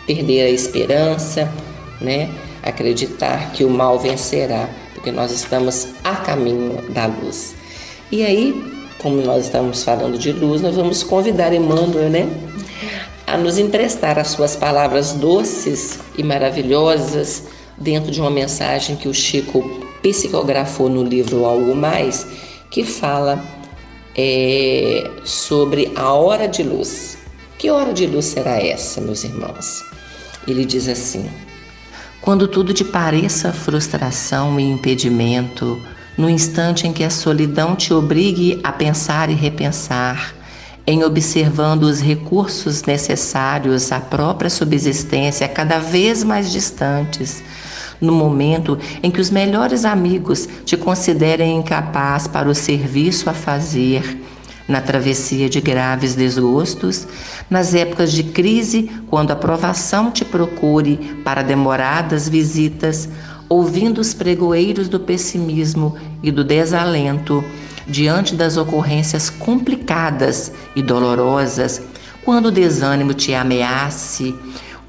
perder 0.05 0.43
a 0.43 0.49
esperança, 0.49 1.51
né, 1.99 2.29
acreditar 2.61 3.51
que 3.51 3.63
o 3.63 3.69
mal 3.69 3.97
vencerá 3.97 4.69
porque 5.01 5.11
nós 5.11 5.31
estamos 5.31 5.87
a 6.03 6.15
caminho 6.17 6.79
da 6.89 7.07
luz. 7.07 7.55
E 8.11 8.23
aí, 8.23 8.63
como 8.99 9.19
nós 9.23 9.45
estamos 9.45 9.83
falando 9.83 10.15
de 10.15 10.31
luz, 10.31 10.61
nós 10.61 10.75
vamos 10.75 11.01
convidar 11.01 11.51
Emmanuel, 11.51 12.07
né, 12.07 12.29
a 13.25 13.35
nos 13.35 13.57
emprestar 13.57 14.19
as 14.19 14.27
suas 14.27 14.55
palavras 14.55 15.13
doces 15.13 15.97
e 16.15 16.21
maravilhosas 16.21 17.45
dentro 17.79 18.11
de 18.11 18.21
uma 18.21 18.29
mensagem 18.29 18.95
que 18.95 19.07
o 19.07 19.13
Chico 19.13 19.63
psicografou 20.03 20.87
no 20.87 21.03
livro 21.03 21.45
Algo 21.45 21.75
Mais, 21.75 22.27
que 22.69 22.83
fala 22.83 23.43
é, 24.15 25.09
sobre 25.23 25.91
a 25.95 26.13
hora 26.13 26.47
de 26.47 26.61
luz. 26.61 27.17
Que 27.57 27.71
hora 27.71 27.91
de 27.91 28.05
luz 28.05 28.25
será 28.25 28.61
essa, 28.61 29.01
meus 29.01 29.23
irmãos? 29.23 29.83
Ele 30.47 30.63
diz 30.63 30.87
assim: 30.87 31.27
quando 32.21 32.47
tudo 32.47 32.71
te 32.71 32.83
pareça 32.83 33.51
frustração 33.51 34.59
e 34.59 34.63
impedimento, 34.63 35.81
no 36.15 36.29
instante 36.29 36.87
em 36.87 36.93
que 36.93 37.03
a 37.03 37.09
solidão 37.09 37.75
te 37.75 37.93
obrigue 37.93 38.59
a 38.63 38.71
pensar 38.71 39.31
e 39.31 39.33
repensar, 39.33 40.35
em 40.85 41.03
observando 41.03 41.83
os 41.83 41.99
recursos 41.99 42.83
necessários 42.83 43.91
à 43.91 43.99
própria 43.99 44.49
subsistência 44.49 45.47
cada 45.47 45.79
vez 45.79 46.23
mais 46.23 46.51
distantes, 46.51 47.43
no 47.99 48.13
momento 48.13 48.77
em 49.01 49.09
que 49.09 49.21
os 49.21 49.31
melhores 49.31 49.83
amigos 49.83 50.47
te 50.63 50.77
considerem 50.77 51.57
incapaz 51.57 52.27
para 52.27 52.49
o 52.49 52.55
serviço 52.55 53.29
a 53.29 53.33
fazer, 53.33 54.21
na 54.71 54.81
travessia 54.81 55.49
de 55.49 55.59
graves 55.59 56.15
desgostos, 56.15 57.05
nas 57.49 57.75
épocas 57.75 58.11
de 58.11 58.23
crise, 58.23 58.89
quando 59.07 59.31
a 59.31 59.35
provação 59.35 60.09
te 60.09 60.23
procure 60.23 60.97
para 61.23 61.43
demoradas 61.43 62.27
visitas, 62.29 63.09
ouvindo 63.49 63.99
os 63.99 64.13
pregoeiros 64.13 64.87
do 64.87 64.99
pessimismo 64.99 65.95
e 66.23 66.31
do 66.31 66.43
desalento, 66.43 67.43
diante 67.85 68.33
das 68.33 68.55
ocorrências 68.55 69.29
complicadas 69.29 70.51
e 70.75 70.81
dolorosas, 70.81 71.81
quando 72.23 72.45
o 72.45 72.51
desânimo 72.51 73.13
te 73.13 73.33
ameace, 73.33 74.33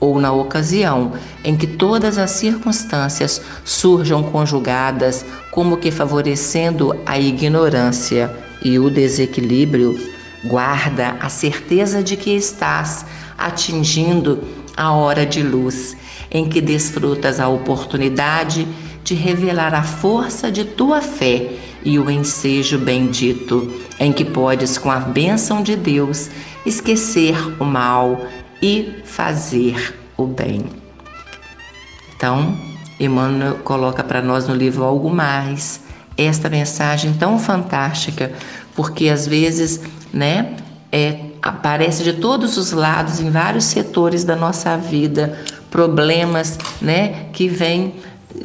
ou 0.03 0.21
na 0.21 0.33
ocasião 0.33 1.13
em 1.45 1.57
que 1.57 1.65
todas 1.65 2.19
as 2.19 2.33
circunstâncias 2.33 3.41
surjam 3.65 4.21
conjugadas, 4.21 5.25
como 5.53 5.77
que 5.77 5.93
favorecendo 5.93 6.93
a 7.07 7.21
ignorância 7.21 8.29
e 8.65 8.81
o 8.81 8.91
desequilíbrio, 8.91 9.97
guarda 10.45 11.15
a 11.21 11.29
certeza 11.29 12.03
de 12.03 12.17
que 12.17 12.35
estás 12.35 13.07
atingindo 13.39 14.43
a 14.77 14.91
hora 14.91 15.25
de 15.25 15.41
luz 15.41 15.97
em 16.33 16.49
que 16.49 16.61
desfrutas 16.61 17.39
a 17.39 17.49
oportunidade 17.49 18.67
de 19.05 19.15
revelar 19.15 19.73
a 19.73 19.85
força 19.85 20.51
de 20.51 20.65
tua 20.65 21.01
fé 21.01 21.53
e 21.85 21.97
o 21.97 22.11
ensejo 22.11 22.77
bendito 22.77 23.71
em 24.01 24.13
que 24.13 24.25
podes, 24.25 24.79
com 24.79 24.91
a 24.91 24.99
bênção 24.99 25.63
de 25.63 25.77
Deus, 25.77 26.29
esquecer 26.67 27.37
o 27.61 27.65
mal 27.65 28.27
e 28.63 29.03
fazer 29.05 29.99
o 30.17 30.27
bem. 30.27 30.65
Então, 32.17 32.57
Emmanuel 33.01 33.57
coloca 33.65 34.05
para 34.05 34.23
nós 34.23 34.47
no 34.47 34.55
livro 34.55 34.85
algo 34.85 35.11
mais 35.11 35.81
esta 36.17 36.49
mensagem 36.49 37.15
tão 37.15 37.39
fantástica, 37.39 38.33
porque 38.77 39.09
às 39.09 39.27
vezes, 39.27 39.81
né, 40.13 40.57
é, 40.93 41.19
aparece 41.43 42.05
de 42.05 42.13
todos 42.13 42.57
os 42.57 42.71
lados, 42.71 43.19
em 43.19 43.31
vários 43.31 43.65
setores 43.65 44.23
da 44.23 44.37
nossa 44.37 44.77
vida, 44.77 45.39
problemas, 45.71 46.59
né, 46.81 47.27
que 47.33 47.49
vêm 47.49 47.95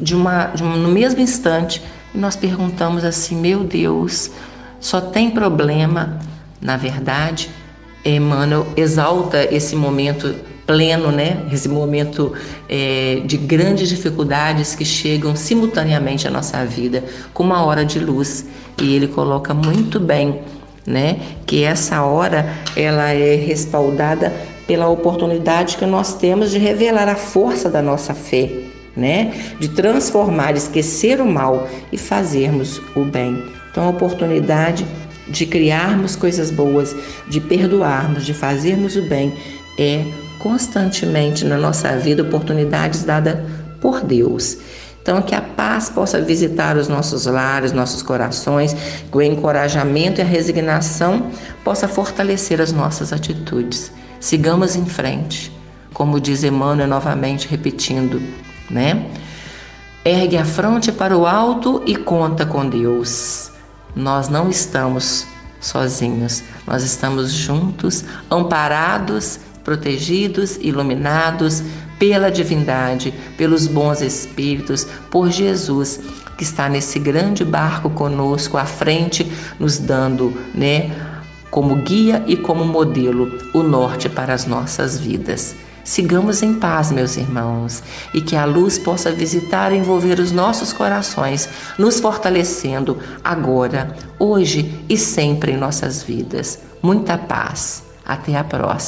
de 0.00 0.14
uma, 0.14 0.46
de 0.46 0.62
uma, 0.62 0.76
no 0.76 0.88
mesmo 0.88 1.20
instante, 1.20 1.82
e 2.14 2.18
nós 2.18 2.34
perguntamos 2.34 3.04
assim: 3.04 3.36
meu 3.36 3.62
Deus, 3.64 4.30
só 4.80 5.00
tem 5.00 5.30
problema. 5.30 6.18
Na 6.60 6.76
verdade, 6.76 7.48
Emmanuel 8.04 8.66
exalta 8.76 9.42
esse 9.54 9.74
momento 9.74 10.34
pleno, 10.66 11.10
né? 11.10 11.46
Esse 11.50 11.68
momento 11.68 12.34
é, 12.68 13.22
de 13.24 13.38
grandes 13.38 13.88
dificuldades 13.88 14.74
que 14.74 14.84
chegam 14.84 15.34
simultaneamente 15.34 16.28
à 16.28 16.30
nossa 16.30 16.62
vida, 16.64 17.02
com 17.32 17.42
uma 17.42 17.64
hora 17.64 17.84
de 17.84 17.98
luz. 17.98 18.44
E 18.80 18.94
ele 18.94 19.08
coloca 19.08 19.54
muito 19.54 19.98
bem, 19.98 20.42
né? 20.86 21.18
Que 21.46 21.64
essa 21.64 22.02
hora 22.02 22.54
ela 22.76 23.10
é 23.10 23.34
respaldada 23.34 24.32
pela 24.66 24.88
oportunidade 24.88 25.78
que 25.78 25.86
nós 25.86 26.14
temos 26.14 26.50
de 26.50 26.58
revelar 26.58 27.08
a 27.08 27.16
força 27.16 27.70
da 27.70 27.80
nossa 27.80 28.12
fé, 28.12 28.50
né? 28.94 29.32
De 29.58 29.68
transformar, 29.68 30.54
esquecer 30.54 31.18
o 31.18 31.26
mal 31.26 31.66
e 31.90 31.96
fazermos 31.96 32.78
o 32.94 33.04
bem. 33.04 33.42
Então, 33.70 33.86
a 33.86 33.90
oportunidade 33.90 34.86
de 35.28 35.46
criarmos 35.46 36.16
coisas 36.16 36.50
boas, 36.50 36.94
de 37.28 37.40
perdoarmos, 37.40 38.24
de 38.24 38.34
fazermos 38.34 38.96
o 38.96 39.02
bem 39.02 39.32
é 39.78 40.04
constantemente 40.38 41.44
na 41.44 41.56
nossa 41.56 41.96
vida 41.96 42.22
oportunidades 42.22 43.04
dadas 43.04 43.38
por 43.80 44.00
Deus. 44.00 44.58
Então, 45.00 45.22
que 45.22 45.34
a 45.34 45.40
paz 45.40 45.88
possa 45.88 46.20
visitar 46.20 46.76
os 46.76 46.86
nossos 46.86 47.24
lares, 47.24 47.72
nossos 47.72 48.02
corações, 48.02 48.74
que 49.10 49.16
o 49.16 49.22
encorajamento 49.22 50.20
e 50.20 50.22
a 50.22 50.26
resignação 50.26 51.30
possa 51.64 51.88
fortalecer 51.88 52.60
as 52.60 52.72
nossas 52.72 53.12
atitudes. 53.12 53.90
Sigamos 54.20 54.76
em 54.76 54.84
frente, 54.84 55.50
como 55.94 56.20
diz 56.20 56.44
Emmanuel 56.44 56.88
novamente 56.88 57.48
repetindo, 57.48 58.20
né? 58.68 59.06
Ergue 60.04 60.36
a 60.36 60.44
fronte 60.44 60.92
para 60.92 61.16
o 61.16 61.26
alto 61.26 61.82
e 61.86 61.96
conta 61.96 62.44
com 62.44 62.68
Deus. 62.68 63.50
Nós 63.98 64.28
não 64.28 64.48
estamos 64.48 65.26
sozinhos, 65.60 66.44
nós 66.64 66.84
estamos 66.84 67.32
juntos, 67.32 68.04
amparados 68.30 69.40
protegidos, 69.64 70.56
iluminados 70.60 71.64
pela 71.98 72.30
divindade, 72.30 73.12
pelos 73.36 73.66
bons 73.66 74.00
espíritos, 74.00 74.86
por 75.10 75.30
Jesus, 75.30 75.98
que 76.36 76.44
está 76.44 76.68
nesse 76.68 77.00
grande 77.00 77.44
barco 77.44 77.90
conosco 77.90 78.56
à 78.56 78.64
frente, 78.64 79.30
nos 79.58 79.78
dando, 79.78 80.32
né, 80.54 80.92
como 81.50 81.74
guia 81.82 82.22
e 82.24 82.36
como 82.36 82.64
modelo 82.64 83.36
o 83.52 83.64
norte 83.64 84.08
para 84.08 84.32
as 84.32 84.46
nossas 84.46 84.96
vidas. 84.96 85.56
Sigamos 85.88 86.42
em 86.42 86.52
paz, 86.52 86.92
meus 86.92 87.16
irmãos, 87.16 87.82
e 88.12 88.20
que 88.20 88.36
a 88.36 88.44
luz 88.44 88.78
possa 88.78 89.10
visitar 89.10 89.72
e 89.72 89.78
envolver 89.78 90.20
os 90.20 90.30
nossos 90.30 90.70
corações, 90.70 91.48
nos 91.78 91.98
fortalecendo 91.98 92.98
agora, 93.24 93.96
hoje 94.18 94.84
e 94.86 94.98
sempre 94.98 95.52
em 95.52 95.56
nossas 95.56 96.02
vidas. 96.02 96.58
Muita 96.82 97.16
paz. 97.16 97.82
Até 98.04 98.36
a 98.36 98.44
próxima. 98.44 98.78